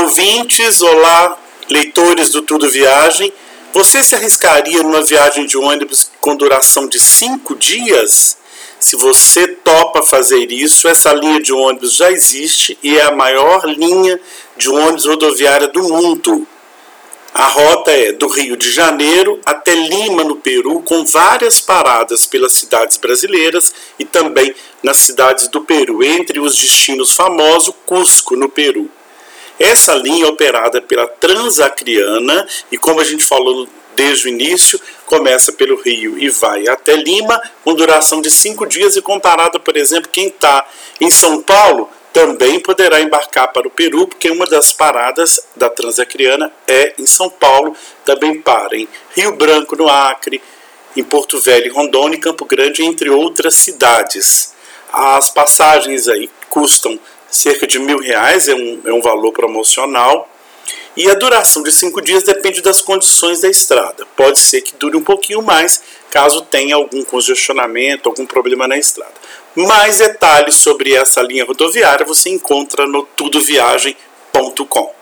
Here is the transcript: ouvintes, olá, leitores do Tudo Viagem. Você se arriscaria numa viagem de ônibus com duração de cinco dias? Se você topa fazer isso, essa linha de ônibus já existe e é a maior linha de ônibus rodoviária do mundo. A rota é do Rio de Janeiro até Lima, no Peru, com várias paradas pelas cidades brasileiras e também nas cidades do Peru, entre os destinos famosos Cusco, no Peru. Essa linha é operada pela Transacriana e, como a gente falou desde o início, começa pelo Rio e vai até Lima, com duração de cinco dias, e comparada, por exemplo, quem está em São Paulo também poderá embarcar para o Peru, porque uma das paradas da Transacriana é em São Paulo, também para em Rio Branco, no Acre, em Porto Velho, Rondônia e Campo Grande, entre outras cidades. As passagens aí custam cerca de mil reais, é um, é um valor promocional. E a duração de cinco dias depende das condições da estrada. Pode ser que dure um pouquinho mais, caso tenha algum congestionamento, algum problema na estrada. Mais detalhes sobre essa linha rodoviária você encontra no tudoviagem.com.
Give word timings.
ouvintes, 0.00 0.80
olá, 0.80 1.38
leitores 1.68 2.30
do 2.30 2.42
Tudo 2.42 2.70
Viagem. 2.70 3.32
Você 3.72 4.02
se 4.02 4.14
arriscaria 4.14 4.82
numa 4.82 5.02
viagem 5.02 5.44
de 5.44 5.58
ônibus 5.58 6.10
com 6.20 6.34
duração 6.34 6.88
de 6.88 6.98
cinco 6.98 7.54
dias? 7.54 8.38
Se 8.78 8.96
você 8.96 9.46
topa 9.46 10.02
fazer 10.02 10.50
isso, 10.50 10.88
essa 10.88 11.12
linha 11.12 11.40
de 11.40 11.52
ônibus 11.52 11.94
já 11.94 12.10
existe 12.10 12.78
e 12.82 12.96
é 12.96 13.02
a 13.02 13.12
maior 13.12 13.66
linha 13.66 14.18
de 14.56 14.70
ônibus 14.70 15.04
rodoviária 15.04 15.68
do 15.68 15.82
mundo. 15.82 16.46
A 17.34 17.44
rota 17.44 17.92
é 17.92 18.12
do 18.12 18.26
Rio 18.26 18.56
de 18.56 18.72
Janeiro 18.72 19.38
até 19.44 19.74
Lima, 19.74 20.24
no 20.24 20.36
Peru, 20.36 20.80
com 20.80 21.04
várias 21.04 21.60
paradas 21.60 22.26
pelas 22.26 22.52
cidades 22.52 22.96
brasileiras 22.96 23.72
e 23.98 24.04
também 24.04 24.54
nas 24.82 24.96
cidades 24.96 25.46
do 25.48 25.60
Peru, 25.60 26.02
entre 26.02 26.40
os 26.40 26.56
destinos 26.56 27.12
famosos 27.12 27.74
Cusco, 27.86 28.34
no 28.34 28.48
Peru. 28.48 28.90
Essa 29.60 29.94
linha 29.94 30.24
é 30.24 30.28
operada 30.28 30.80
pela 30.80 31.06
Transacriana 31.06 32.48
e, 32.72 32.78
como 32.78 32.98
a 32.98 33.04
gente 33.04 33.22
falou 33.22 33.68
desde 33.94 34.26
o 34.26 34.30
início, 34.30 34.80
começa 35.04 35.52
pelo 35.52 35.76
Rio 35.76 36.18
e 36.18 36.30
vai 36.30 36.66
até 36.66 36.96
Lima, 36.96 37.38
com 37.62 37.74
duração 37.74 38.22
de 38.22 38.30
cinco 38.30 38.64
dias, 38.64 38.96
e 38.96 39.02
comparada, 39.02 39.60
por 39.60 39.76
exemplo, 39.76 40.08
quem 40.10 40.28
está 40.28 40.66
em 40.98 41.10
São 41.10 41.42
Paulo 41.42 41.90
também 42.10 42.58
poderá 42.58 43.02
embarcar 43.02 43.52
para 43.52 43.68
o 43.68 43.70
Peru, 43.70 44.06
porque 44.06 44.30
uma 44.30 44.46
das 44.46 44.72
paradas 44.72 45.38
da 45.54 45.68
Transacriana 45.68 46.50
é 46.66 46.94
em 46.98 47.06
São 47.06 47.28
Paulo, 47.28 47.76
também 48.02 48.40
para 48.40 48.74
em 48.74 48.88
Rio 49.14 49.36
Branco, 49.36 49.76
no 49.76 49.88
Acre, 49.88 50.42
em 50.96 51.04
Porto 51.04 51.38
Velho, 51.38 51.72
Rondônia 51.74 52.16
e 52.16 52.20
Campo 52.20 52.46
Grande, 52.46 52.82
entre 52.82 53.10
outras 53.10 53.56
cidades. 53.56 54.54
As 54.90 55.28
passagens 55.28 56.08
aí 56.08 56.30
custam 56.48 56.98
cerca 57.30 57.66
de 57.66 57.78
mil 57.78 57.98
reais, 57.98 58.48
é 58.48 58.54
um, 58.54 58.80
é 58.86 58.92
um 58.92 59.00
valor 59.00 59.32
promocional. 59.32 60.28
E 60.96 61.08
a 61.08 61.14
duração 61.14 61.62
de 61.62 61.70
cinco 61.70 62.00
dias 62.00 62.24
depende 62.24 62.60
das 62.60 62.80
condições 62.80 63.40
da 63.40 63.48
estrada. 63.48 64.04
Pode 64.16 64.38
ser 64.38 64.60
que 64.60 64.74
dure 64.76 64.96
um 64.96 65.02
pouquinho 65.02 65.40
mais, 65.40 65.82
caso 66.10 66.42
tenha 66.42 66.74
algum 66.74 67.04
congestionamento, 67.04 68.08
algum 68.08 68.26
problema 68.26 68.66
na 68.66 68.76
estrada. 68.76 69.14
Mais 69.54 69.98
detalhes 69.98 70.56
sobre 70.56 70.92
essa 70.92 71.22
linha 71.22 71.44
rodoviária 71.44 72.04
você 72.04 72.30
encontra 72.30 72.86
no 72.86 73.02
tudoviagem.com. 73.16 74.99